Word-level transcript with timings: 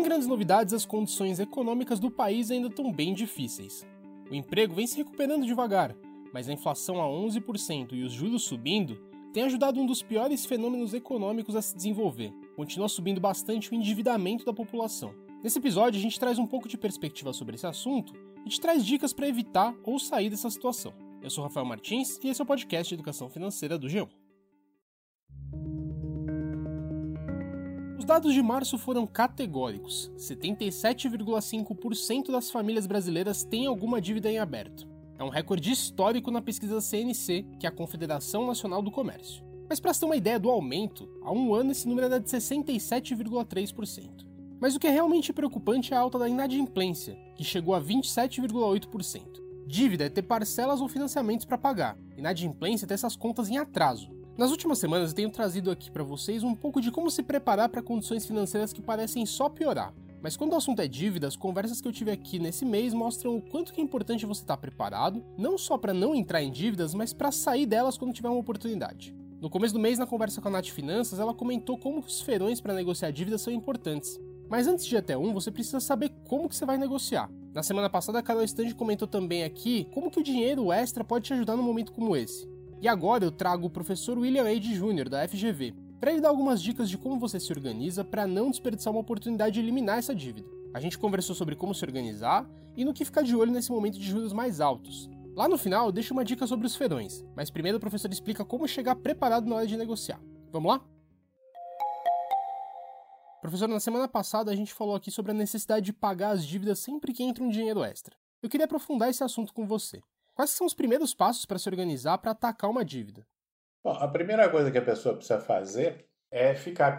Sem 0.00 0.08
grandes 0.08 0.26
novidades, 0.26 0.72
as 0.72 0.86
condições 0.86 1.38
econômicas 1.38 2.00
do 2.00 2.10
país 2.10 2.50
ainda 2.50 2.68
estão 2.68 2.90
bem 2.90 3.12
difíceis. 3.12 3.86
O 4.30 4.34
emprego 4.34 4.74
vem 4.74 4.86
se 4.86 4.96
recuperando 4.96 5.44
devagar, 5.44 5.94
mas 6.32 6.48
a 6.48 6.54
inflação 6.54 7.02
a 7.02 7.04
11% 7.04 7.92
e 7.92 8.02
os 8.02 8.10
juros 8.10 8.44
subindo 8.44 8.98
têm 9.30 9.42
ajudado 9.42 9.78
um 9.78 9.84
dos 9.84 10.02
piores 10.02 10.46
fenômenos 10.46 10.94
econômicos 10.94 11.54
a 11.54 11.60
se 11.60 11.76
desenvolver. 11.76 12.32
Continua 12.56 12.88
subindo 12.88 13.20
bastante 13.20 13.70
o 13.70 13.74
endividamento 13.74 14.42
da 14.42 14.54
população. 14.54 15.14
Nesse 15.44 15.58
episódio, 15.58 15.98
a 15.98 16.02
gente 16.02 16.18
traz 16.18 16.38
um 16.38 16.46
pouco 16.46 16.66
de 16.66 16.78
perspectiva 16.78 17.34
sobre 17.34 17.56
esse 17.56 17.66
assunto 17.66 18.14
e 18.46 18.48
te 18.48 18.58
traz 18.58 18.86
dicas 18.86 19.12
para 19.12 19.28
evitar 19.28 19.74
ou 19.84 19.98
sair 19.98 20.30
dessa 20.30 20.48
situação. 20.48 20.94
Eu 21.20 21.28
sou 21.28 21.44
Rafael 21.44 21.66
Martins 21.66 22.18
e 22.24 22.28
esse 22.28 22.40
é 22.40 22.44
o 22.44 22.46
podcast 22.46 22.88
de 22.88 22.94
educação 22.94 23.28
financeira 23.28 23.76
do 23.76 23.86
G1. 23.86 24.08
Dados 28.10 28.34
de 28.34 28.42
março 28.42 28.76
foram 28.76 29.06
categóricos. 29.06 30.10
77,5% 30.16 32.32
das 32.32 32.50
famílias 32.50 32.84
brasileiras 32.84 33.44
têm 33.44 33.68
alguma 33.68 34.00
dívida 34.00 34.28
em 34.28 34.40
aberto. 34.40 34.88
É 35.16 35.22
um 35.22 35.28
recorde 35.28 35.70
histórico 35.70 36.28
na 36.28 36.42
pesquisa 36.42 36.80
CNC, 36.80 37.46
que 37.60 37.66
é 37.66 37.68
a 37.68 37.72
Confederação 37.72 38.44
Nacional 38.44 38.82
do 38.82 38.90
Comércio. 38.90 39.44
Mas 39.68 39.78
para 39.78 39.94
ter 39.94 40.06
uma 40.06 40.16
ideia 40.16 40.40
do 40.40 40.50
aumento, 40.50 41.08
há 41.22 41.30
um 41.30 41.54
ano 41.54 41.70
esse 41.70 41.86
número 41.86 42.08
era 42.08 42.18
de 42.18 42.28
67,3%. 42.28 44.26
Mas 44.58 44.74
o 44.74 44.80
que 44.80 44.88
é 44.88 44.90
realmente 44.90 45.32
preocupante 45.32 45.94
é 45.94 45.96
a 45.96 46.00
alta 46.00 46.18
da 46.18 46.28
inadimplência, 46.28 47.16
que 47.36 47.44
chegou 47.44 47.76
a 47.76 47.80
27,8%. 47.80 49.22
Dívida 49.68 50.06
é 50.06 50.08
ter 50.08 50.22
parcelas 50.22 50.80
ou 50.80 50.88
financiamentos 50.88 51.46
para 51.46 51.56
pagar, 51.56 51.96
inadimplência 52.16 52.86
é 52.86 52.88
ter 52.88 52.94
essas 52.94 53.14
contas 53.14 53.48
em 53.48 53.56
atraso. 53.56 54.10
Nas 54.40 54.50
últimas 54.50 54.78
semanas 54.78 55.10
eu 55.10 55.16
tenho 55.16 55.28
trazido 55.28 55.70
aqui 55.70 55.90
para 55.90 56.02
vocês 56.02 56.42
um 56.42 56.54
pouco 56.54 56.80
de 56.80 56.90
como 56.90 57.10
se 57.10 57.22
preparar 57.22 57.68
para 57.68 57.82
condições 57.82 58.24
financeiras 58.24 58.72
que 58.72 58.80
parecem 58.80 59.26
só 59.26 59.50
piorar. 59.50 59.92
Mas 60.22 60.34
quando 60.34 60.54
o 60.54 60.56
assunto 60.56 60.80
é 60.80 60.88
dívida, 60.88 61.26
as 61.26 61.36
conversas 61.36 61.78
que 61.78 61.86
eu 61.86 61.92
tive 61.92 62.10
aqui 62.10 62.38
nesse 62.38 62.64
mês 62.64 62.94
mostram 62.94 63.36
o 63.36 63.42
quanto 63.42 63.70
é 63.76 63.82
importante 63.82 64.24
você 64.24 64.40
estar 64.40 64.56
preparado, 64.56 65.22
não 65.36 65.58
só 65.58 65.76
para 65.76 65.92
não 65.92 66.14
entrar 66.14 66.42
em 66.42 66.50
dívidas, 66.50 66.94
mas 66.94 67.12
para 67.12 67.30
sair 67.30 67.66
delas 67.66 67.98
quando 67.98 68.14
tiver 68.14 68.30
uma 68.30 68.40
oportunidade. 68.40 69.14
No 69.42 69.50
começo 69.50 69.74
do 69.74 69.80
mês, 69.80 69.98
na 69.98 70.06
conversa 70.06 70.40
com 70.40 70.48
a 70.48 70.52
Nath 70.52 70.68
Finanças, 70.68 71.20
ela 71.20 71.34
comentou 71.34 71.76
como 71.76 71.98
os 71.98 72.22
feirões 72.22 72.62
para 72.62 72.72
negociar 72.72 73.10
dívidas 73.10 73.42
são 73.42 73.52
importantes. 73.52 74.18
Mas 74.48 74.66
antes 74.66 74.86
de 74.86 74.94
ir 74.94 74.98
até 74.98 75.18
um, 75.18 75.34
você 75.34 75.50
precisa 75.50 75.80
saber 75.80 76.08
como 76.26 76.48
que 76.48 76.56
você 76.56 76.64
vai 76.64 76.78
negociar. 76.78 77.30
Na 77.52 77.62
semana 77.62 77.90
passada, 77.90 78.18
a 78.18 78.22
Carol 78.22 78.42
Stange 78.44 78.74
comentou 78.74 79.06
também 79.06 79.44
aqui 79.44 79.86
como 79.92 80.10
que 80.10 80.18
o 80.18 80.24
dinheiro 80.24 80.72
extra 80.72 81.04
pode 81.04 81.26
te 81.26 81.34
ajudar 81.34 81.56
num 81.56 81.62
momento 81.62 81.92
como 81.92 82.16
esse. 82.16 82.48
E 82.82 82.88
agora 82.88 83.24
eu 83.24 83.30
trago 83.30 83.66
o 83.66 83.70
professor 83.70 84.16
William 84.16 84.48
Ade 84.50 84.74
Jr., 84.74 85.08
da 85.08 85.28
FGV, 85.28 85.74
para 86.00 86.12
ele 86.12 86.22
dar 86.22 86.30
algumas 86.30 86.62
dicas 86.62 86.88
de 86.88 86.96
como 86.96 87.18
você 87.18 87.38
se 87.38 87.52
organiza 87.52 88.02
para 88.02 88.26
não 88.26 88.50
desperdiçar 88.50 88.90
uma 88.90 89.02
oportunidade 89.02 89.54
de 89.54 89.60
eliminar 89.60 89.98
essa 89.98 90.14
dívida. 90.14 90.48
A 90.72 90.80
gente 90.80 90.98
conversou 90.98 91.34
sobre 91.34 91.54
como 91.54 91.74
se 91.74 91.84
organizar 91.84 92.48
e 92.74 92.82
no 92.82 92.94
que 92.94 93.04
ficar 93.04 93.22
de 93.22 93.36
olho 93.36 93.52
nesse 93.52 93.70
momento 93.70 93.98
de 93.98 94.04
juros 94.04 94.32
mais 94.32 94.62
altos. 94.62 95.10
Lá 95.36 95.46
no 95.46 95.58
final, 95.58 95.86
eu 95.86 95.92
deixo 95.92 96.14
uma 96.14 96.24
dica 96.24 96.46
sobre 96.46 96.66
os 96.66 96.74
ferões, 96.74 97.22
mas 97.36 97.50
primeiro 97.50 97.76
o 97.76 97.80
professor 97.80 98.10
explica 98.10 98.46
como 98.46 98.66
chegar 98.66 98.96
preparado 98.96 99.46
na 99.46 99.56
hora 99.56 99.66
de 99.66 99.76
negociar. 99.76 100.20
Vamos 100.50 100.72
lá? 100.72 100.80
Professor, 103.42 103.68
na 103.68 103.80
semana 103.80 104.08
passada 104.08 104.50
a 104.50 104.56
gente 104.56 104.72
falou 104.72 104.94
aqui 104.94 105.10
sobre 105.10 105.32
a 105.32 105.34
necessidade 105.34 105.86
de 105.86 105.92
pagar 105.92 106.30
as 106.30 106.46
dívidas 106.46 106.78
sempre 106.78 107.12
que 107.12 107.22
entra 107.22 107.44
um 107.44 107.50
dinheiro 107.50 107.84
extra. 107.84 108.16
Eu 108.42 108.48
queria 108.48 108.64
aprofundar 108.64 109.10
esse 109.10 109.22
assunto 109.22 109.52
com 109.52 109.66
você. 109.66 110.00
Quais 110.40 110.52
são 110.52 110.66
os 110.66 110.72
primeiros 110.72 111.12
passos 111.12 111.44
para 111.44 111.58
se 111.58 111.68
organizar 111.68 112.16
para 112.16 112.30
atacar 112.30 112.70
uma 112.70 112.82
dívida? 112.82 113.26
Bom, 113.84 113.90
a 113.90 114.08
primeira 114.08 114.48
coisa 114.48 114.70
que 114.70 114.78
a 114.78 114.82
pessoa 114.82 115.14
precisa 115.14 115.38
fazer 115.38 116.06
é 116.30 116.54
ficar 116.54 116.98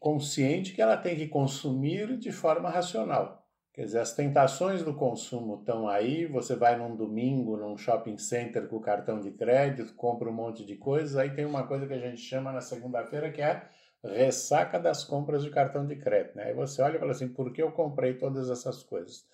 consciente 0.00 0.72
que 0.72 0.80
ela 0.80 0.96
tem 0.96 1.14
que 1.14 1.28
consumir 1.28 2.16
de 2.16 2.32
forma 2.32 2.70
racional. 2.70 3.46
Quer 3.74 3.84
dizer, 3.84 3.98
as 3.98 4.14
tentações 4.14 4.82
do 4.82 4.94
consumo 4.94 5.56
estão 5.56 5.86
aí, 5.86 6.24
você 6.24 6.56
vai 6.56 6.74
num 6.74 6.96
domingo 6.96 7.58
num 7.58 7.76
shopping 7.76 8.16
center 8.16 8.66
com 8.66 8.80
cartão 8.80 9.20
de 9.20 9.32
crédito, 9.32 9.94
compra 9.94 10.30
um 10.30 10.34
monte 10.34 10.64
de 10.64 10.74
coisas, 10.76 11.14
aí 11.18 11.28
tem 11.34 11.44
uma 11.44 11.66
coisa 11.66 11.86
que 11.86 11.92
a 11.92 12.00
gente 12.00 12.22
chama 12.22 12.52
na 12.52 12.62
segunda-feira 12.62 13.30
que 13.30 13.42
é 13.42 13.68
ressaca 14.02 14.80
das 14.80 15.04
compras 15.04 15.44
de 15.44 15.50
cartão 15.50 15.86
de 15.86 15.96
crédito. 15.96 16.36
Né? 16.36 16.44
Aí 16.44 16.54
você 16.54 16.80
olha 16.80 16.96
e 16.96 16.98
fala 16.98 17.12
assim, 17.12 17.28
por 17.28 17.52
que 17.52 17.62
eu 17.62 17.70
comprei 17.70 18.14
todas 18.14 18.48
essas 18.48 18.82
coisas? 18.82 19.26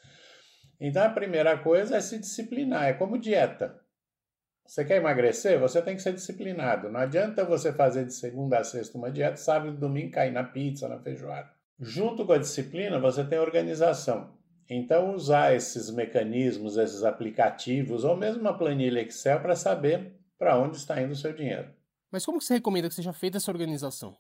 Então 0.81 1.03
a 1.05 1.11
primeira 1.11 1.59
coisa 1.59 1.97
é 1.97 2.01
se 2.01 2.19
disciplinar, 2.19 2.85
é 2.85 2.93
como 2.93 3.19
dieta. 3.19 3.81
Você 4.65 4.85
quer 4.85 4.99
emagrecer? 4.99 5.59
Você 5.59 5.81
tem 5.81 5.97
que 5.97 6.03
ser 6.03 6.13
disciplinado. 6.13 6.91
Não 6.91 7.01
adianta 7.01 7.43
você 7.43 7.73
fazer 7.73 8.05
de 8.05 8.13
segunda 8.13 8.59
a 8.59 8.65
sexta 8.65 8.99
uma 8.99 9.11
dieta, 9.11 9.37
sábado 9.37 9.73
e 9.73 9.79
domingo 9.79 10.13
cair 10.13 10.31
na 10.31 10.45
pizza, 10.45 10.87
na 10.87 10.99
feijoada. 10.99 11.51
Junto 11.81 12.27
com 12.27 12.33
a 12.33 12.39
disciplina, 12.39 13.01
você 13.01 13.25
tem 13.25 13.39
organização. 13.39 14.37
Então, 14.69 15.15
usar 15.15 15.55
esses 15.55 15.89
mecanismos, 15.91 16.77
esses 16.77 17.03
aplicativos, 17.03 18.05
ou 18.05 18.15
mesmo 18.15 18.43
uma 18.43 18.59
planilha 18.59 19.01
Excel 19.01 19.41
para 19.41 19.57
saber 19.57 20.13
para 20.39 20.59
onde 20.59 20.77
está 20.77 21.01
indo 21.01 21.13
o 21.13 21.17
seu 21.17 21.33
dinheiro. 21.33 21.71
Mas 22.11 22.27
como 22.27 22.39
você 22.39 22.55
recomenda 22.55 22.89
que 22.89 22.95
seja 22.95 23.13
feita 23.15 23.39
essa 23.39 23.51
organização? 23.51 24.19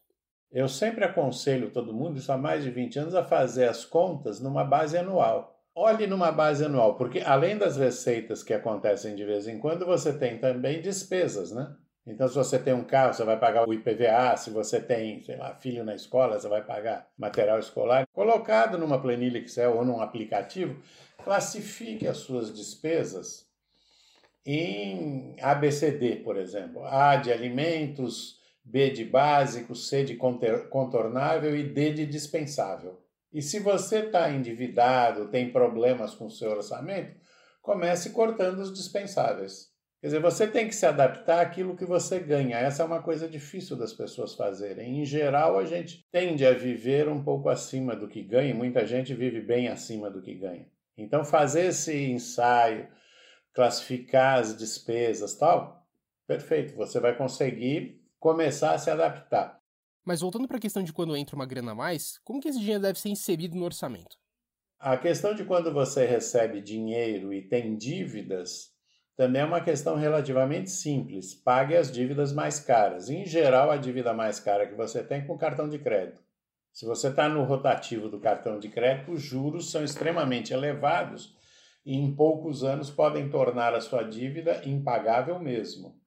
Eu 0.50 0.66
sempre 0.66 1.04
aconselho 1.04 1.70
todo 1.70 1.92
mundo, 1.92 2.18
isso 2.18 2.32
há 2.32 2.38
mais 2.38 2.64
de 2.64 2.70
20 2.70 2.98
anos, 3.00 3.14
a 3.14 3.22
fazer 3.22 3.68
as 3.68 3.84
contas 3.84 4.40
numa 4.40 4.64
base 4.64 4.96
anual. 4.96 5.57
Olhe 5.80 6.08
numa 6.08 6.32
base 6.32 6.64
anual, 6.64 6.96
porque 6.96 7.20
além 7.20 7.56
das 7.56 7.76
receitas 7.76 8.42
que 8.42 8.52
acontecem 8.52 9.14
de 9.14 9.24
vez 9.24 9.46
em 9.46 9.60
quando, 9.60 9.86
você 9.86 10.12
tem 10.12 10.36
também 10.36 10.82
despesas, 10.82 11.52
né? 11.52 11.72
Então, 12.04 12.26
se 12.26 12.34
você 12.34 12.58
tem 12.58 12.74
um 12.74 12.82
carro, 12.82 13.14
você 13.14 13.22
vai 13.22 13.38
pagar 13.38 13.68
o 13.68 13.72
IPVA. 13.72 14.36
Se 14.36 14.50
você 14.50 14.80
tem, 14.80 15.22
sei 15.22 15.36
lá, 15.36 15.54
filho 15.54 15.84
na 15.84 15.94
escola, 15.94 16.40
você 16.40 16.48
vai 16.48 16.64
pagar 16.64 17.08
material 17.16 17.60
escolar. 17.60 18.08
Colocado 18.12 18.76
numa 18.76 19.00
planilha 19.00 19.38
Excel 19.38 19.76
ou 19.76 19.84
num 19.84 20.00
aplicativo, 20.00 20.82
classifique 21.22 22.08
as 22.08 22.16
suas 22.16 22.52
despesas 22.52 23.46
em 24.44 25.36
ABCD, 25.40 26.16
por 26.24 26.36
exemplo. 26.38 26.84
A 26.86 27.14
de 27.14 27.30
alimentos, 27.30 28.40
B 28.64 28.90
de 28.90 29.04
básico, 29.04 29.76
C 29.76 30.02
de 30.02 30.16
contornável 30.16 31.56
e 31.56 31.62
D 31.62 31.92
de 31.92 32.04
dispensável. 32.04 33.00
E 33.32 33.42
se 33.42 33.58
você 33.58 34.00
está 34.06 34.30
endividado, 34.30 35.28
tem 35.28 35.52
problemas 35.52 36.14
com 36.14 36.26
o 36.26 36.30
seu 36.30 36.50
orçamento, 36.50 37.14
comece 37.60 38.10
cortando 38.10 38.58
os 38.60 38.72
dispensáveis. 38.72 39.68
Quer 40.00 40.06
dizer, 40.06 40.20
você 40.20 40.46
tem 40.46 40.68
que 40.68 40.74
se 40.74 40.86
adaptar 40.86 41.40
àquilo 41.40 41.76
que 41.76 41.84
você 41.84 42.20
ganha. 42.20 42.56
Essa 42.56 42.82
é 42.82 42.86
uma 42.86 43.02
coisa 43.02 43.28
difícil 43.28 43.76
das 43.76 43.92
pessoas 43.92 44.34
fazerem. 44.34 45.00
Em 45.00 45.04
geral, 45.04 45.58
a 45.58 45.64
gente 45.64 46.06
tende 46.12 46.46
a 46.46 46.52
viver 46.52 47.08
um 47.08 47.22
pouco 47.22 47.48
acima 47.48 47.96
do 47.96 48.08
que 48.08 48.22
ganha, 48.22 48.54
muita 48.54 48.86
gente 48.86 49.12
vive 49.12 49.40
bem 49.40 49.68
acima 49.68 50.08
do 50.08 50.22
que 50.22 50.34
ganha. 50.34 50.66
Então, 50.96 51.24
fazer 51.24 51.66
esse 51.66 52.10
ensaio, 52.10 52.88
classificar 53.52 54.38
as 54.38 54.56
despesas, 54.56 55.34
tal, 55.36 55.84
perfeito, 56.26 56.76
você 56.76 57.00
vai 57.00 57.16
conseguir 57.16 58.00
começar 58.20 58.72
a 58.72 58.78
se 58.78 58.90
adaptar. 58.90 59.60
Mas 60.08 60.22
voltando 60.22 60.48
para 60.48 60.56
a 60.56 60.60
questão 60.60 60.82
de 60.82 60.90
quando 60.90 61.14
entra 61.14 61.36
uma 61.36 61.44
grana 61.44 61.72
a 61.72 61.74
mais, 61.74 62.18
como 62.24 62.40
que 62.40 62.48
esse 62.48 62.58
dinheiro 62.58 62.80
deve 62.80 62.98
ser 62.98 63.10
inserido 63.10 63.54
no 63.54 63.66
orçamento? 63.66 64.16
A 64.80 64.96
questão 64.96 65.34
de 65.34 65.44
quando 65.44 65.70
você 65.70 66.06
recebe 66.06 66.62
dinheiro 66.62 67.30
e 67.30 67.42
tem 67.42 67.76
dívidas 67.76 68.72
também 69.14 69.42
é 69.42 69.44
uma 69.44 69.60
questão 69.60 69.96
relativamente 69.96 70.70
simples. 70.70 71.34
Pague 71.34 71.76
as 71.76 71.92
dívidas 71.92 72.32
mais 72.32 72.58
caras. 72.58 73.10
Em 73.10 73.26
geral, 73.26 73.70
a 73.70 73.76
dívida 73.76 74.14
mais 74.14 74.40
cara 74.40 74.66
que 74.66 74.74
você 74.74 75.04
tem 75.04 75.18
é 75.18 75.26
com 75.26 75.36
cartão 75.36 75.68
de 75.68 75.78
crédito. 75.78 76.22
Se 76.72 76.86
você 76.86 77.08
está 77.08 77.28
no 77.28 77.44
rotativo 77.44 78.08
do 78.08 78.18
cartão 78.18 78.58
de 78.58 78.70
crédito, 78.70 79.12
os 79.12 79.20
juros 79.20 79.70
são 79.70 79.84
extremamente 79.84 80.54
elevados 80.54 81.36
e 81.84 81.94
em 81.94 82.14
poucos 82.14 82.64
anos 82.64 82.88
podem 82.88 83.28
tornar 83.28 83.74
a 83.74 83.80
sua 83.82 84.04
dívida 84.04 84.62
impagável 84.64 85.38
mesmo. 85.38 86.00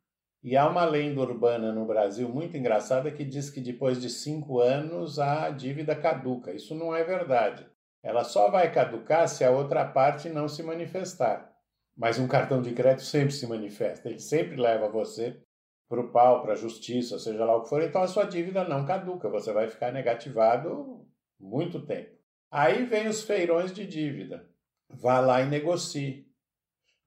E 0.43 0.57
há 0.57 0.67
uma 0.67 0.83
lenda 0.85 1.21
urbana 1.21 1.71
no 1.71 1.85
Brasil 1.85 2.27
muito 2.27 2.57
engraçada 2.57 3.11
que 3.11 3.23
diz 3.23 3.51
que 3.51 3.61
depois 3.61 4.01
de 4.01 4.09
cinco 4.09 4.59
anos 4.59 5.19
a 5.19 5.51
dívida 5.51 5.95
caduca. 5.95 6.51
Isso 6.51 6.73
não 6.73 6.95
é 6.95 7.03
verdade. 7.03 7.67
Ela 8.01 8.23
só 8.23 8.49
vai 8.49 8.71
caducar 8.73 9.27
se 9.27 9.43
a 9.43 9.51
outra 9.51 9.85
parte 9.85 10.29
não 10.29 10.47
se 10.47 10.63
manifestar. 10.63 11.55
Mas 11.95 12.17
um 12.17 12.27
cartão 12.27 12.59
de 12.59 12.73
crédito 12.73 13.03
sempre 13.03 13.33
se 13.33 13.45
manifesta, 13.45 14.09
ele 14.09 14.17
sempre 14.17 14.55
leva 14.55 14.89
você 14.89 15.39
para 15.87 16.01
o 16.01 16.09
pau, 16.09 16.41
para 16.41 16.53
a 16.53 16.55
justiça, 16.55 17.19
seja 17.19 17.45
lá 17.45 17.57
o 17.57 17.61
que 17.61 17.69
for. 17.69 17.83
Então 17.83 18.01
a 18.01 18.07
sua 18.07 18.23
dívida 18.23 18.63
não 18.63 18.85
caduca, 18.85 19.29
você 19.29 19.53
vai 19.53 19.69
ficar 19.69 19.91
negativado 19.91 21.05
muito 21.39 21.85
tempo. 21.85 22.17
Aí 22.49 22.85
vem 22.85 23.07
os 23.07 23.21
feirões 23.21 23.71
de 23.71 23.85
dívida. 23.85 24.49
Vá 24.89 25.19
lá 25.19 25.41
e 25.41 25.45
negocie. 25.45 26.27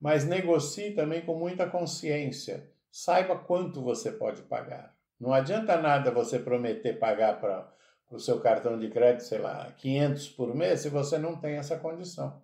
Mas 0.01 0.25
negocie 0.25 0.93
também 0.93 1.23
com 1.23 1.37
muita 1.37 1.69
consciência 1.69 2.73
saiba 2.95 3.37
quanto 3.37 3.83
você 3.83 4.13
pode 4.13 4.43
pagar. 4.43 4.95
Não 5.19 5.33
adianta 5.33 5.77
nada 5.77 6.13
você 6.13 6.39
prometer 6.39 6.97
pagar 6.97 7.41
para 7.41 7.69
o 8.09 8.21
seu 8.21 8.39
cartão 8.39 8.79
de 8.79 8.89
crédito, 8.89 9.25
sei 9.25 9.39
lá, 9.39 9.73
500 9.79 10.29
por 10.29 10.55
mês, 10.55 10.83
se 10.83 10.91
você 10.91 11.19
não 11.19 11.35
tem 11.35 11.57
essa 11.57 11.77
condição. 11.77 12.41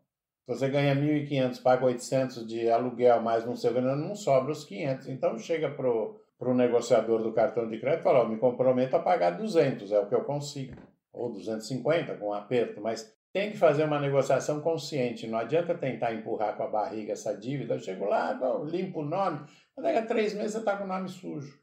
Você 0.49 0.69
ganha 0.69 0.97
1.500, 0.97 1.63
paga 1.63 1.87
800 1.87 2.45
de 2.49 2.69
aluguel, 2.69 3.23
mais 3.23 3.47
não 3.47 3.55
sei, 3.55 3.71
não 3.71 4.17
sobra 4.17 4.51
os 4.51 4.65
500. 4.65 5.07
Então 5.07 5.39
chega 5.39 5.71
para 5.71 5.89
o 5.89 6.55
negociador 6.55 7.23
do 7.23 7.33
cartão 7.33 7.69
de 7.69 7.79
crédito 7.79 8.01
e 8.01 8.03
fala, 8.03 8.25
oh, 8.25 8.29
me 8.29 8.37
comprometo 8.37 8.97
a 8.97 8.99
pagar 8.99 9.31
200, 9.39 9.93
é 9.93 10.01
o 10.01 10.09
que 10.09 10.15
eu 10.17 10.25
consigo. 10.25 10.75
ou 11.13 11.31
250 11.31 12.17
com 12.17 12.31
um 12.31 12.35
aperto, 12.35 12.81
mas 12.81 13.09
tem 13.33 13.53
que 13.53 13.59
fazer 13.59 13.85
uma 13.85 14.01
negociação 14.01 14.61
consciente. 14.61 15.29
Não 15.29 15.39
adianta 15.39 15.75
tentar 15.75 16.13
empurrar 16.13 16.57
com 16.57 16.65
a 16.65 16.69
barriga 16.69 17.13
essa 17.13 17.33
dívida. 17.37 17.75
Eu 17.75 17.79
chego 17.79 18.05
lá, 18.05 18.37
limpo 18.65 19.01
o 19.01 19.05
nome, 19.05 19.41
daqui 19.83 19.99
a 19.99 20.07
três 20.07 20.35
meses 20.35 20.53
você 20.53 20.59
está 20.59 20.77
com 20.77 20.85
o 20.85 20.89
nome 20.89 21.09
sujo. 21.09 21.61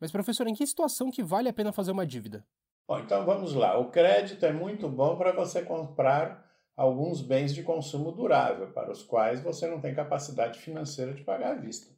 Mas, 0.00 0.12
professor, 0.12 0.46
em 0.46 0.54
que 0.54 0.66
situação 0.66 1.10
que 1.10 1.22
vale 1.22 1.48
a 1.48 1.52
pena 1.52 1.72
fazer 1.72 1.90
uma 1.90 2.06
dívida? 2.06 2.44
Bom, 2.86 2.98
então 3.00 3.24
vamos 3.24 3.54
lá. 3.54 3.78
O 3.78 3.90
crédito 3.90 4.44
é 4.44 4.52
muito 4.52 4.88
bom 4.88 5.16
para 5.16 5.32
você 5.32 5.62
comprar 5.62 6.46
alguns 6.76 7.22
bens 7.22 7.54
de 7.54 7.62
consumo 7.62 8.12
durável, 8.12 8.70
para 8.72 8.92
os 8.92 9.02
quais 9.02 9.40
você 9.40 9.66
não 9.66 9.80
tem 9.80 9.94
capacidade 9.94 10.58
financeira 10.58 11.14
de 11.14 11.24
pagar 11.24 11.52
à 11.52 11.54
vista. 11.54 11.94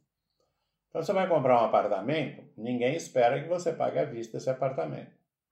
Então, 0.89 1.03
você 1.03 1.13
vai 1.13 1.27
comprar 1.27 1.61
um 1.61 1.65
apartamento, 1.65 2.43
ninguém 2.57 2.95
espera 2.95 3.41
que 3.43 3.47
você 3.47 3.71
pague 3.71 3.99
à 3.99 4.05
vista 4.05 4.37
esse 4.37 4.49
apartamento. 4.49 5.11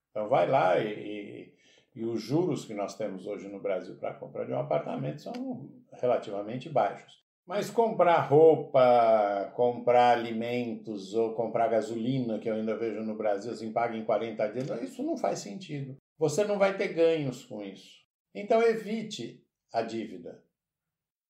Então, 0.10 0.28
vai 0.30 0.50
lá 0.50 0.80
e, 0.80 0.88
e, 0.88 1.54
e 1.94 2.06
os 2.06 2.22
juros 2.22 2.66
que 2.66 2.74
nós 2.74 2.95
temos 2.95 3.28
hoje 3.28 3.48
no 3.48 3.60
Brasil 3.60 3.95
para 3.98 4.16
comprar 4.16 4.45
de 4.45 4.54
um 4.54 4.60
apartamento 4.60 5.22
são 5.22 5.69
relativamente 5.92 6.69
baixos. 6.69 7.27
Mas 7.48 7.70
comprar 7.70 8.20
roupa, 8.28 9.54
comprar 9.56 10.18
alimentos 10.18 11.14
ou 11.14 11.34
comprar 11.34 11.70
gasolina, 11.70 12.40
que 12.40 12.50
eu 12.50 12.56
ainda 12.56 12.76
vejo 12.76 13.02
no 13.04 13.16
Brasil, 13.16 13.54
assim, 13.54 13.72
paga 13.72 13.96
em 13.96 14.04
40 14.04 14.48
dias, 14.50 14.82
isso 14.82 15.02
não 15.02 15.16
faz 15.16 15.40
sentido. 15.40 15.96
Você 16.18 16.44
não 16.44 16.60
vai 16.60 16.76
ter 16.76 16.90
ganhos 16.90 17.46
com 17.46 17.64
isso. 17.64 18.06
Então 18.36 18.62
evite 18.62 19.42
a 19.72 19.82
dívida. 19.82 20.44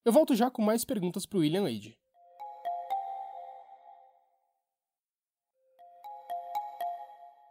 Eu 0.03 0.11
volto 0.11 0.33
já 0.33 0.49
com 0.49 0.63
mais 0.63 0.83
perguntas 0.83 1.23
para 1.27 1.37
o 1.37 1.41
William 1.41 1.63
Wade. 1.63 1.95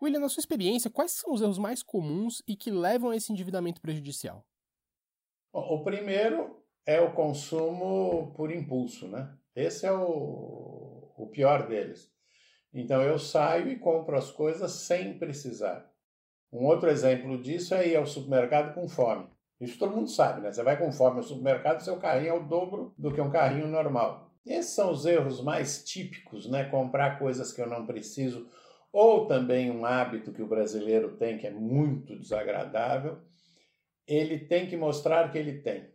William, 0.03 0.21
na 0.21 0.29
sua 0.29 0.41
experiência, 0.41 0.91
quais 0.91 1.13
são 1.13 1.33
os 1.33 1.41
erros 1.41 1.59
mais 1.59 1.85
comuns 1.85 2.43
e 2.49 2.57
que 2.57 2.73
levam 2.73 3.11
a 3.11 3.17
esse 3.17 3.33
endividamento 3.33 3.81
prejudicial? 3.81 4.45
O 5.53 5.85
primeiro 5.85 6.66
é 6.87 7.01
o 7.01 7.13
consumo 7.13 8.33
por 8.37 8.53
impulso, 8.53 9.09
né? 9.09 9.35
Esse 9.55 9.87
é 9.87 9.93
o, 9.93 11.13
o 11.17 11.29
pior 11.33 11.67
deles. 11.67 12.11
Então 12.73 13.03
eu 13.03 13.19
saio 13.19 13.69
e 13.69 13.79
compro 13.79 14.17
as 14.17 14.31
coisas 14.31 14.71
sem 14.73 15.19
precisar. 15.19 15.91
Um 16.53 16.65
outro 16.65 16.89
exemplo 16.89 17.43
disso 17.43 17.75
é 17.75 17.89
ir 17.89 17.97
ao 17.97 18.07
supermercado 18.07 18.75
com 18.75 18.89
fome. 18.89 19.29
Isso 19.61 19.79
todo 19.79 19.97
mundo 19.97 20.09
sabe, 20.09 20.43
né? 20.43 20.53
Você 20.53 20.63
vai 20.63 20.79
com 20.79 20.93
fome 20.93 21.17
ao 21.17 21.23
supermercado, 21.23 21.83
seu 21.83 21.97
carrinho 21.97 22.31
é 22.31 22.35
o 22.35 22.47
dobro 22.47 22.95
do 22.97 23.13
que 23.13 23.21
um 23.21 23.31
carrinho 23.31 23.67
normal. 23.67 24.31
Esses 24.45 24.75
são 24.75 24.93
os 24.93 25.05
erros 25.05 25.43
mais 25.43 25.83
típicos, 25.83 26.49
né? 26.49 26.65
Comprar 26.65 27.19
coisas 27.19 27.53
que 27.53 27.61
eu 27.61 27.67
não 27.67 27.85
preciso 27.85 28.47
ou 28.93 29.27
também 29.27 29.71
um 29.71 29.85
hábito 29.85 30.33
que 30.33 30.41
o 30.41 30.47
brasileiro 30.47 31.17
tem 31.17 31.37
que 31.37 31.47
é 31.47 31.51
muito 31.51 32.19
desagradável, 32.19 33.19
ele 34.07 34.39
tem 34.39 34.67
que 34.67 34.75
mostrar 34.75 35.31
que 35.31 35.37
ele 35.37 35.61
tem. 35.61 35.91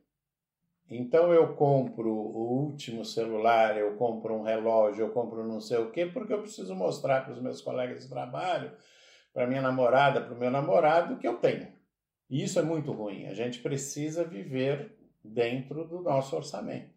Então 0.94 1.34
eu 1.34 1.56
compro 1.56 2.12
o 2.12 2.66
último 2.66 3.06
celular, 3.06 3.78
eu 3.78 3.96
compro 3.96 4.36
um 4.36 4.44
relógio, 4.44 5.06
eu 5.06 5.10
compro 5.12 5.48
não 5.48 5.62
sei 5.62 5.78
o 5.78 5.90
quê, 5.90 6.06
porque 6.06 6.34
eu 6.34 6.42
preciso 6.42 6.76
mostrar 6.76 7.24
para 7.24 7.32
os 7.32 7.42
meus 7.42 7.62
colegas 7.62 8.04
de 8.04 8.10
trabalho, 8.10 8.74
para 9.34 9.48
minha 9.48 9.62
namorada, 9.62 10.20
para 10.20 10.34
o 10.34 10.38
meu 10.38 10.52
namorado 10.52 11.18
que 11.18 11.26
eu 11.26 11.38
tenho. 11.38 11.72
E 12.30 12.44
isso 12.44 12.60
é 12.60 12.62
muito 12.62 12.92
ruim. 12.92 13.28
A 13.28 13.34
gente 13.34 13.60
precisa 13.60 14.26
viver 14.26 14.98
dentro 15.24 15.88
do 15.88 16.02
nosso 16.02 16.36
orçamento. 16.36 16.92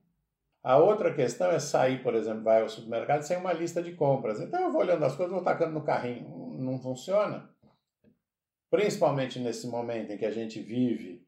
A 0.61 0.76
outra 0.76 1.14
questão 1.14 1.52
é 1.52 1.61
sair, 1.61 2.02
por 2.02 2.17
exemplo, 2.17 2.43
vai 2.43 2.62
ao 2.62 2.69
supermercado 2.69 3.23
sem 3.23 3.37
uma 3.37 3.52
lista 3.52 3.81
de 3.81 3.93
compras. 3.93 4.41
Então 4.41 4.61
eu 4.61 4.73
vou 4.73 4.81
olhando 4.81 5.05
as 5.05 5.14
coisas, 5.14 5.32
vou 5.32 5.44
tacando 5.44 5.73
no 5.73 5.85
carrinho. 5.85 6.56
Não 6.58 6.81
funciona. 6.81 7.49
Principalmente 8.70 9.38
nesse 9.38 9.69
momento 9.69 10.11
em 10.11 10.17
que 10.17 10.25
a 10.25 10.32
gente 10.32 10.61
vive 10.61 11.25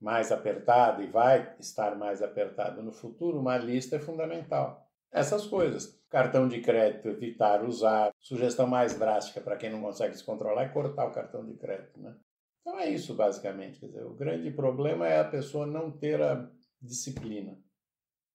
mais 0.00 0.32
apertado 0.32 1.02
e 1.02 1.06
vai 1.06 1.54
estar 1.58 1.96
mais 1.96 2.22
apertado 2.22 2.82
no 2.82 2.92
futuro, 2.92 3.38
uma 3.38 3.58
lista 3.58 3.96
é 3.96 4.00
fundamental. 4.00 4.86
Essas 5.12 5.46
coisas. 5.46 6.00
Cartão 6.08 6.48
de 6.48 6.60
crédito, 6.60 7.08
evitar 7.08 7.62
usar. 7.62 8.12
Sugestão 8.18 8.66
mais 8.66 8.98
drástica 8.98 9.40
para 9.40 9.56
quem 9.56 9.70
não 9.70 9.82
consegue 9.82 10.16
se 10.16 10.24
controlar 10.24 10.62
é 10.62 10.68
cortar 10.68 11.06
o 11.06 11.12
cartão 11.12 11.44
de 11.44 11.54
crédito. 11.54 12.00
Né? 12.00 12.16
Então 12.60 12.78
é 12.78 12.88
isso, 12.88 13.14
basicamente. 13.14 13.78
Quer 13.78 13.86
dizer, 13.86 14.04
o 14.04 14.14
grande 14.14 14.50
problema 14.50 15.06
é 15.06 15.20
a 15.20 15.28
pessoa 15.28 15.66
não 15.66 15.90
ter 15.90 16.20
a 16.20 16.48
disciplina. 16.80 17.58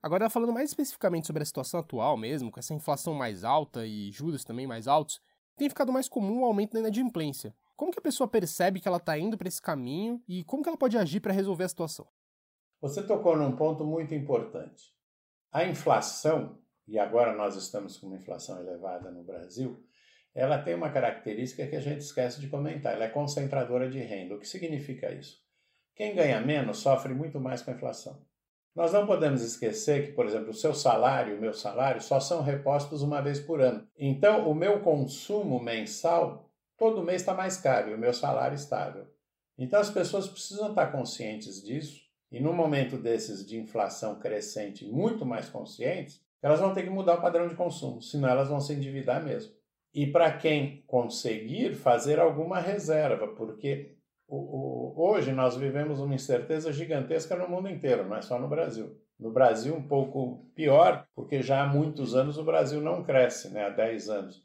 Agora, 0.01 0.29
falando 0.29 0.53
mais 0.53 0.69
especificamente 0.69 1.25
sobre 1.25 1.41
a 1.41 1.45
situação 1.45 1.79
atual 1.79 2.15
mesmo, 2.15 2.51
com 2.51 2.59
essa 2.59 2.73
inflação 2.73 3.13
mais 3.13 3.43
alta 3.43 3.87
e 3.87 4.11
juros 4.11 4.43
também 4.43 4.67
mais 4.67 4.87
altos, 4.87 5.19
tem 5.57 5.67
ficado 5.67 5.91
mais 5.91 6.07
comum 6.07 6.41
o 6.41 6.45
aumento 6.45 6.73
da 6.73 6.79
inadimplência. 6.79 7.55
Como 7.75 7.91
que 7.91 7.99
a 7.99 8.01
pessoa 8.01 8.27
percebe 8.27 8.79
que 8.79 8.87
ela 8.87 8.97
está 8.97 9.17
indo 9.17 9.37
para 9.37 9.47
esse 9.47 9.61
caminho 9.61 10.21
e 10.27 10.43
como 10.45 10.63
que 10.63 10.69
ela 10.69 10.77
pode 10.77 10.97
agir 10.97 11.19
para 11.19 11.33
resolver 11.33 11.65
a 11.65 11.69
situação? 11.69 12.07
Você 12.81 13.03
tocou 13.03 13.35
num 13.35 13.55
ponto 13.55 13.83
muito 13.85 14.13
importante. 14.13 14.93
A 15.51 15.65
inflação, 15.65 16.57
e 16.87 16.97
agora 16.97 17.35
nós 17.35 17.55
estamos 17.55 17.97
com 17.97 18.07
uma 18.07 18.17
inflação 18.17 18.59
elevada 18.59 19.11
no 19.11 19.23
Brasil, 19.23 19.83
ela 20.33 20.61
tem 20.61 20.75
uma 20.75 20.89
característica 20.89 21.65
que 21.65 21.75
a 21.75 21.81
gente 21.81 22.01
esquece 22.01 22.39
de 22.39 22.47
comentar. 22.47 22.93
Ela 22.93 23.05
é 23.05 23.09
concentradora 23.09 23.89
de 23.89 23.99
renda. 23.99 24.35
O 24.35 24.39
que 24.39 24.47
significa 24.47 25.13
isso? 25.13 25.41
Quem 25.95 26.13
ganha 26.13 26.41
menos 26.41 26.79
sofre 26.79 27.13
muito 27.13 27.39
mais 27.39 27.61
com 27.61 27.71
a 27.71 27.73
inflação. 27.73 28.21
Nós 28.75 28.91
não 28.91 29.07
podemos 29.07 29.41
esquecer 29.41 30.07
que, 30.07 30.11
por 30.11 30.25
exemplo, 30.25 30.49
o 30.49 30.53
seu 30.53 30.73
salário 30.73 31.33
e 31.33 31.37
o 31.37 31.41
meu 31.41 31.53
salário 31.53 32.01
só 32.01 32.19
são 32.19 32.41
repostos 32.41 33.01
uma 33.01 33.21
vez 33.21 33.39
por 33.39 33.61
ano. 33.61 33.87
Então, 33.97 34.49
o 34.49 34.53
meu 34.53 34.81
consumo 34.81 35.61
mensal 35.61 36.44
todo 36.77 37.03
mês 37.03 37.21
está 37.21 37.33
mais 37.33 37.57
caro 37.57 37.89
e 37.89 37.93
o 37.93 37.97
meu 37.97 38.13
salário 38.13 38.55
estável. 38.55 39.07
Então, 39.57 39.79
as 39.79 39.89
pessoas 39.89 40.27
precisam 40.27 40.69
estar 40.69 40.87
conscientes 40.87 41.63
disso 41.63 42.01
e, 42.31 42.39
no 42.39 42.53
momento 42.53 42.97
desses 42.97 43.45
de 43.45 43.57
inflação 43.57 44.19
crescente, 44.19 44.85
muito 44.85 45.25
mais 45.25 45.49
conscientes, 45.49 46.21
elas 46.41 46.59
vão 46.59 46.73
ter 46.73 46.83
que 46.83 46.89
mudar 46.89 47.15
o 47.15 47.21
padrão 47.21 47.47
de 47.47 47.55
consumo, 47.55 48.01
senão 48.01 48.29
elas 48.29 48.49
vão 48.49 48.59
se 48.59 48.73
endividar 48.73 49.23
mesmo. 49.23 49.53
E 49.93 50.05
para 50.05 50.31
quem 50.37 50.83
conseguir 50.85 51.73
fazer 51.73 52.19
alguma 52.19 52.59
reserva, 52.59 53.29
porque 53.29 53.95
hoje 54.27 55.31
nós 55.31 55.55
vivemos 55.55 55.99
uma 55.99 56.13
incerteza 56.13 56.73
gigantesca 56.73 57.35
no 57.35 57.47
mundo 57.47 57.69
inteiro, 57.69 58.07
não 58.07 58.17
é 58.17 58.21
só 58.21 58.37
no 58.37 58.49
Brasil. 58.49 58.99
No 59.17 59.31
Brasil, 59.31 59.73
um 59.73 59.87
pouco 59.87 60.51
pior, 60.53 61.07
porque 61.15 61.41
já 61.41 61.63
há 61.63 61.65
muitos 61.65 62.13
anos 62.13 62.37
o 62.37 62.43
Brasil 62.43 62.81
não 62.81 63.01
cresce, 63.01 63.49
né, 63.49 63.63
há 63.63 63.69
10 63.69 64.09
anos. 64.09 64.44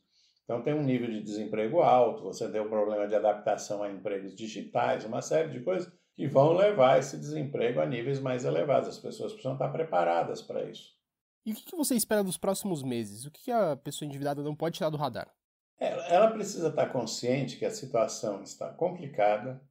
Então, 0.50 0.62
tem 0.62 0.74
um 0.74 0.82
nível 0.82 1.08
de 1.08 1.22
desemprego 1.22 1.80
alto, 1.80 2.24
você 2.24 2.50
tem 2.50 2.60
um 2.60 2.68
problema 2.68 3.06
de 3.06 3.14
adaptação 3.14 3.84
a 3.84 3.88
empregos 3.88 4.34
digitais, 4.34 5.04
uma 5.04 5.22
série 5.22 5.48
de 5.48 5.60
coisas 5.60 5.88
que 6.16 6.26
vão 6.26 6.54
levar 6.54 6.98
esse 6.98 7.16
desemprego 7.16 7.78
a 7.78 7.86
níveis 7.86 8.18
mais 8.18 8.44
elevados. 8.44 8.88
As 8.88 8.98
pessoas 8.98 9.30
precisam 9.30 9.52
estar 9.52 9.68
preparadas 9.68 10.42
para 10.42 10.68
isso. 10.68 10.92
E 11.46 11.52
o 11.52 11.54
que 11.54 11.76
você 11.76 11.94
espera 11.94 12.24
dos 12.24 12.36
próximos 12.36 12.82
meses? 12.82 13.24
O 13.24 13.30
que 13.30 13.52
a 13.52 13.76
pessoa 13.76 14.08
endividada 14.08 14.42
não 14.42 14.56
pode 14.56 14.76
tirar 14.76 14.90
do 14.90 14.96
radar? 14.96 15.32
Ela 15.78 16.32
precisa 16.32 16.66
estar 16.66 16.86
consciente 16.88 17.56
que 17.56 17.64
a 17.64 17.70
situação 17.70 18.42
está 18.42 18.70
complicada, 18.70 19.62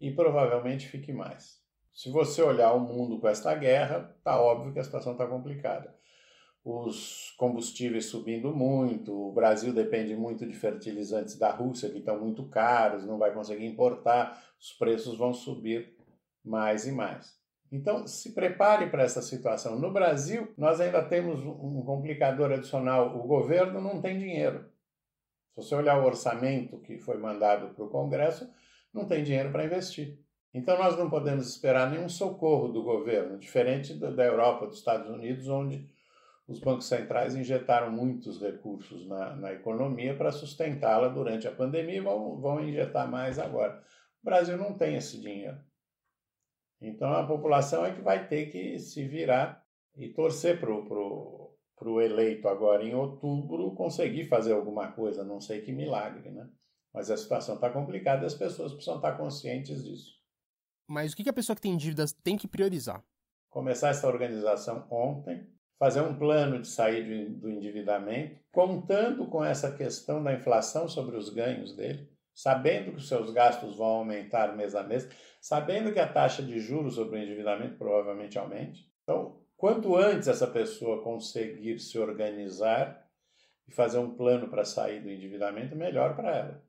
e 0.00 0.12
provavelmente 0.12 0.86
fique 0.86 1.12
mais. 1.12 1.60
Se 1.92 2.08
você 2.08 2.40
olhar 2.40 2.72
o 2.72 2.78
mundo 2.78 3.18
com 3.18 3.26
esta 3.26 3.52
guerra, 3.56 4.14
está 4.16 4.40
óbvio 4.40 4.72
que 4.72 4.78
a 4.78 4.84
situação 4.84 5.10
está 5.10 5.26
complicada. 5.26 5.92
Os 6.62 7.34
combustíveis 7.38 8.06
subindo 8.06 8.54
muito, 8.54 9.12
o 9.12 9.32
Brasil 9.32 9.72
depende 9.72 10.14
muito 10.14 10.46
de 10.46 10.52
fertilizantes 10.52 11.38
da 11.38 11.50
Rússia, 11.50 11.88
que 11.88 11.98
estão 11.98 12.20
muito 12.20 12.48
caros, 12.48 13.06
não 13.06 13.18
vai 13.18 13.32
conseguir 13.32 13.64
importar, 13.64 14.38
os 14.60 14.72
preços 14.72 15.16
vão 15.16 15.32
subir 15.32 15.96
mais 16.44 16.86
e 16.86 16.92
mais. 16.92 17.40
Então, 17.72 18.06
se 18.06 18.34
prepare 18.34 18.90
para 18.90 19.04
essa 19.04 19.22
situação. 19.22 19.78
No 19.78 19.92
Brasil, 19.92 20.52
nós 20.58 20.80
ainda 20.80 21.02
temos 21.02 21.40
um 21.44 21.82
complicador 21.82 22.50
adicional: 22.52 23.16
o 23.18 23.26
governo 23.26 23.80
não 23.80 24.00
tem 24.02 24.18
dinheiro. 24.18 24.64
Se 25.50 25.56
você 25.56 25.74
olhar 25.74 26.02
o 26.02 26.06
orçamento 26.06 26.80
que 26.80 26.98
foi 26.98 27.16
mandado 27.16 27.74
para 27.74 27.84
o 27.84 27.90
Congresso, 27.90 28.50
não 28.92 29.06
tem 29.06 29.22
dinheiro 29.22 29.50
para 29.50 29.64
investir. 29.64 30.18
Então 30.52 30.76
nós 30.78 30.98
não 30.98 31.08
podemos 31.08 31.48
esperar 31.48 31.90
nenhum 31.90 32.08
socorro 32.08 32.68
do 32.68 32.82
governo, 32.82 33.38
diferente 33.38 33.94
da 33.94 34.24
Europa, 34.24 34.66
dos 34.66 34.78
Estados 34.78 35.08
Unidos, 35.08 35.48
onde 35.48 35.88
os 36.50 36.58
bancos 36.58 36.86
centrais 36.86 37.36
injetaram 37.36 37.92
muitos 37.92 38.40
recursos 38.40 39.06
na, 39.06 39.36
na 39.36 39.52
economia 39.52 40.16
para 40.16 40.32
sustentá-la 40.32 41.06
durante 41.06 41.46
a 41.46 41.54
pandemia 41.54 41.98
e 41.98 42.00
vão, 42.00 42.40
vão 42.40 42.60
injetar 42.60 43.08
mais 43.08 43.38
agora. 43.38 43.80
O 44.20 44.24
Brasil 44.24 44.56
não 44.56 44.76
tem 44.76 44.96
esse 44.96 45.20
dinheiro. 45.20 45.56
Então 46.80 47.12
a 47.12 47.24
população 47.24 47.86
é 47.86 47.94
que 47.94 48.02
vai 48.02 48.26
ter 48.26 48.46
que 48.50 48.80
se 48.80 49.06
virar 49.06 49.64
e 49.96 50.08
torcer 50.08 50.58
para 50.58 50.72
o 50.72 52.00
eleito 52.00 52.48
agora 52.48 52.82
em 52.82 52.94
outubro 52.94 53.72
conseguir 53.76 54.24
fazer 54.24 54.52
alguma 54.52 54.90
coisa, 54.90 55.22
não 55.22 55.40
sei 55.40 55.62
que 55.62 55.70
milagre, 55.70 56.30
né? 56.30 56.50
Mas 56.92 57.12
a 57.12 57.16
situação 57.16 57.54
está 57.54 57.70
complicada 57.70 58.24
e 58.24 58.26
as 58.26 58.34
pessoas 58.34 58.72
precisam 58.72 58.96
estar 58.96 59.16
conscientes 59.16 59.84
disso. 59.84 60.18
Mas 60.88 61.12
o 61.12 61.16
que 61.16 61.28
a 61.28 61.32
pessoa 61.32 61.54
que 61.54 61.62
tem 61.62 61.76
dívidas 61.76 62.12
tem 62.12 62.36
que 62.36 62.48
priorizar? 62.48 63.04
Começar 63.48 63.90
essa 63.90 64.08
organização 64.08 64.88
ontem, 64.90 65.48
fazer 65.80 66.02
um 66.02 66.14
plano 66.14 66.60
de 66.60 66.68
sair 66.68 67.30
do 67.30 67.50
endividamento, 67.50 68.38
contando 68.52 69.24
com 69.26 69.42
essa 69.42 69.72
questão 69.72 70.22
da 70.22 70.34
inflação 70.34 70.86
sobre 70.86 71.16
os 71.16 71.30
ganhos 71.30 71.74
dele. 71.74 72.06
sabendo 72.32 72.92
que 72.92 72.98
os 72.98 73.08
seus 73.08 73.30
gastos 73.32 73.76
vão 73.76 73.86
aumentar 73.86 74.56
mês 74.56 74.74
a 74.74 74.82
mês, 74.82 75.06
sabendo 75.42 75.92
que 75.92 75.98
a 75.98 76.10
taxa 76.10 76.42
de 76.42 76.58
juros 76.58 76.94
sobre 76.94 77.18
o 77.18 77.22
endividamento 77.22 77.76
provavelmente 77.76 78.38
aumente. 78.38 78.90
Então, 79.02 79.42
quanto 79.56 79.96
antes 79.96 80.28
essa 80.28 80.46
pessoa 80.46 81.02
conseguir 81.02 81.78
se 81.78 81.98
organizar 81.98 83.06
e 83.68 83.72
fazer 83.72 83.98
um 83.98 84.14
plano 84.14 84.48
para 84.48 84.64
sair 84.64 85.02
do 85.02 85.10
endividamento, 85.10 85.76
melhor 85.76 86.16
para 86.16 86.36
ela. 86.36 86.62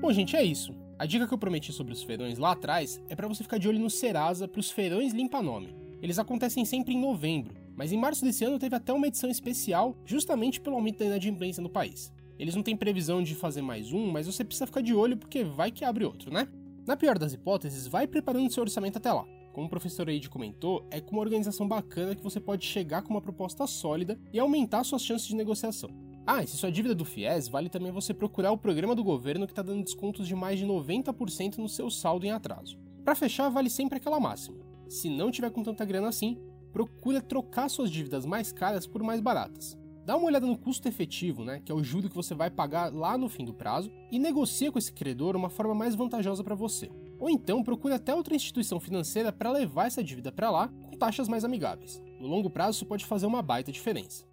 Bom, 0.00 0.12
gente, 0.12 0.34
é 0.34 0.42
isso. 0.42 0.85
A 0.98 1.04
dica 1.04 1.28
que 1.28 1.34
eu 1.34 1.38
prometi 1.38 1.74
sobre 1.74 1.92
os 1.92 2.02
feirões 2.02 2.38
lá 2.38 2.52
atrás 2.52 3.02
é 3.10 3.14
para 3.14 3.28
você 3.28 3.42
ficar 3.42 3.58
de 3.58 3.68
olho 3.68 3.78
no 3.78 3.90
Serasa 3.90 4.48
para 4.48 4.60
os 4.60 4.70
feirões 4.70 5.12
limpa 5.12 5.42
nome. 5.42 5.76
Eles 6.00 6.18
acontecem 6.18 6.64
sempre 6.64 6.94
em 6.94 7.00
novembro, 7.00 7.54
mas 7.76 7.92
em 7.92 7.98
março 7.98 8.24
desse 8.24 8.46
ano 8.46 8.58
teve 8.58 8.74
até 8.74 8.94
uma 8.94 9.06
edição 9.06 9.28
especial 9.28 9.94
justamente 10.06 10.58
pelo 10.58 10.76
aumento 10.76 11.00
da 11.00 11.04
inadimplência 11.04 11.62
no 11.62 11.68
país. 11.68 12.10
Eles 12.38 12.54
não 12.54 12.62
têm 12.62 12.74
previsão 12.74 13.22
de 13.22 13.34
fazer 13.34 13.60
mais 13.60 13.92
um, 13.92 14.10
mas 14.10 14.26
você 14.26 14.42
precisa 14.42 14.66
ficar 14.66 14.80
de 14.80 14.94
olho 14.94 15.18
porque 15.18 15.44
vai 15.44 15.70
que 15.70 15.84
abre 15.84 16.02
outro, 16.02 16.32
né? 16.32 16.48
Na 16.86 16.96
pior 16.96 17.18
das 17.18 17.34
hipóteses, 17.34 17.86
vai 17.86 18.06
preparando 18.06 18.50
seu 18.50 18.62
orçamento 18.62 18.96
até 18.96 19.12
lá. 19.12 19.26
Como 19.52 19.66
o 19.66 19.70
professor 19.70 20.08
Eide 20.08 20.30
comentou, 20.30 20.86
é 20.90 20.98
com 20.98 21.12
uma 21.12 21.22
organização 21.22 21.68
bacana 21.68 22.14
que 22.14 22.22
você 22.22 22.40
pode 22.40 22.64
chegar 22.64 23.02
com 23.02 23.10
uma 23.10 23.20
proposta 23.20 23.66
sólida 23.66 24.18
e 24.32 24.38
aumentar 24.38 24.82
suas 24.82 25.02
chances 25.02 25.28
de 25.28 25.36
negociação. 25.36 25.90
Ah, 26.28 26.42
e 26.42 26.46
se 26.48 26.56
sua 26.56 26.72
dívida 26.72 26.92
é 26.92 26.96
do 26.96 27.04
FIES, 27.04 27.46
vale 27.46 27.68
também 27.68 27.92
você 27.92 28.12
procurar 28.12 28.50
o 28.50 28.58
programa 28.58 28.96
do 28.96 29.04
governo 29.04 29.46
que 29.46 29.52
está 29.52 29.62
dando 29.62 29.84
descontos 29.84 30.26
de 30.26 30.34
mais 30.34 30.58
de 30.58 30.66
90% 30.66 31.58
no 31.58 31.68
seu 31.68 31.88
saldo 31.88 32.26
em 32.26 32.32
atraso. 32.32 32.76
Para 33.04 33.14
fechar, 33.14 33.48
vale 33.48 33.70
sempre 33.70 33.98
aquela 33.98 34.18
máxima. 34.18 34.58
Se 34.88 35.08
não 35.08 35.30
tiver 35.30 35.50
com 35.52 35.62
tanta 35.62 35.84
grana 35.84 36.08
assim, 36.08 36.36
procura 36.72 37.22
trocar 37.22 37.68
suas 37.68 37.92
dívidas 37.92 38.26
mais 38.26 38.50
caras 38.50 38.88
por 38.88 39.04
mais 39.04 39.20
baratas. 39.20 39.78
Dá 40.04 40.16
uma 40.16 40.26
olhada 40.26 40.46
no 40.46 40.58
custo 40.58 40.88
efetivo, 40.88 41.44
né, 41.44 41.62
que 41.64 41.70
é 41.70 41.74
o 41.74 41.82
juro 41.82 42.08
que 42.08 42.14
você 42.16 42.34
vai 42.34 42.50
pagar 42.50 42.92
lá 42.92 43.16
no 43.16 43.28
fim 43.28 43.44
do 43.44 43.54
prazo, 43.54 43.92
e 44.10 44.18
negocia 44.18 44.72
com 44.72 44.80
esse 44.80 44.92
credor 44.92 45.36
uma 45.36 45.48
forma 45.48 45.76
mais 45.76 45.94
vantajosa 45.94 46.42
para 46.42 46.56
você. 46.56 46.90
Ou 47.20 47.30
então 47.30 47.62
procure 47.62 47.94
até 47.94 48.12
outra 48.12 48.34
instituição 48.34 48.80
financeira 48.80 49.32
para 49.32 49.52
levar 49.52 49.86
essa 49.86 50.02
dívida 50.02 50.32
para 50.32 50.50
lá 50.50 50.68
com 50.68 50.96
taxas 50.96 51.28
mais 51.28 51.44
amigáveis. 51.44 52.02
No 52.20 52.26
longo 52.26 52.50
prazo, 52.50 52.78
isso 52.78 52.86
pode 52.86 53.04
fazer 53.04 53.26
uma 53.26 53.42
baita 53.42 53.70
diferença. 53.70 54.24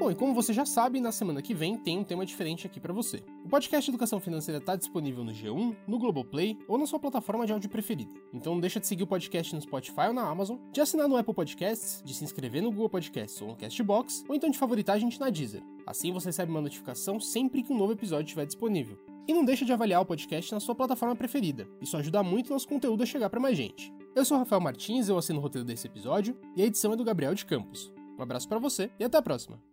Bom, 0.00 0.10
e 0.10 0.14
como 0.14 0.32
você 0.32 0.54
já 0.54 0.64
sabe, 0.64 0.98
na 0.98 1.12
semana 1.12 1.42
que 1.42 1.52
vem 1.52 1.76
tem 1.76 1.98
um 1.98 2.02
tema 2.02 2.24
diferente 2.24 2.66
aqui 2.66 2.80
para 2.80 2.90
você. 2.90 3.22
O 3.44 3.50
podcast 3.50 3.90
Educação 3.90 4.18
Financeira 4.18 4.56
está 4.56 4.74
disponível 4.74 5.22
no 5.22 5.30
G1, 5.30 5.76
no 5.86 5.98
Globoplay 5.98 6.58
ou 6.66 6.78
na 6.78 6.86
sua 6.86 6.98
plataforma 6.98 7.44
de 7.44 7.52
áudio 7.52 7.68
preferida. 7.68 8.14
Então 8.32 8.54
não 8.54 8.62
deixa 8.62 8.80
de 8.80 8.86
seguir 8.86 9.02
o 9.02 9.06
podcast 9.06 9.54
no 9.54 9.60
Spotify 9.60 10.06
ou 10.06 10.14
na 10.14 10.26
Amazon, 10.26 10.56
de 10.72 10.80
assinar 10.80 11.06
no 11.06 11.18
Apple 11.18 11.34
Podcasts, 11.34 12.02
de 12.02 12.14
se 12.14 12.24
inscrever 12.24 12.62
no 12.62 12.70
Google 12.70 12.88
Podcasts 12.88 13.42
ou 13.42 13.48
no 13.48 13.56
Castbox, 13.56 14.24
ou 14.26 14.34
então 14.34 14.48
de 14.48 14.56
favoritar 14.56 14.96
a 14.96 14.98
gente 14.98 15.20
na 15.20 15.28
Deezer. 15.28 15.62
Assim 15.86 16.10
você 16.12 16.28
recebe 16.28 16.50
uma 16.50 16.62
notificação 16.62 17.20
sempre 17.20 17.62
que 17.62 17.70
um 17.70 17.76
novo 17.76 17.92
episódio 17.92 18.24
estiver 18.24 18.46
disponível. 18.46 18.96
E 19.28 19.34
não 19.34 19.44
deixa 19.44 19.66
de 19.66 19.72
avaliar 19.74 20.00
o 20.00 20.06
podcast 20.06 20.50
na 20.50 20.60
sua 20.60 20.74
plataforma 20.74 21.14
preferida. 21.14 21.68
Isso 21.78 21.94
ajuda 21.98 22.22
muito 22.22 22.50
nosso 22.50 22.66
conteúdo 22.66 23.02
a 23.02 23.06
chegar 23.06 23.28
para 23.28 23.38
mais 23.38 23.54
gente. 23.54 23.92
Eu 24.16 24.24
sou 24.24 24.38
Rafael 24.38 24.62
Martins, 24.62 25.10
eu 25.10 25.18
assino 25.18 25.40
o 25.40 25.42
roteiro 25.42 25.66
desse 25.66 25.86
episódio 25.86 26.34
e 26.56 26.62
a 26.62 26.64
edição 26.64 26.94
é 26.94 26.96
do 26.96 27.04
Gabriel 27.04 27.34
de 27.34 27.44
Campos. 27.44 27.92
Um 28.18 28.22
abraço 28.22 28.48
para 28.48 28.58
você 28.58 28.90
e 28.98 29.04
até 29.04 29.18
a 29.18 29.22
próxima. 29.22 29.69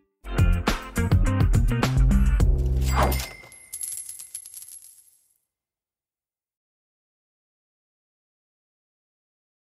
Oh. 3.00 3.27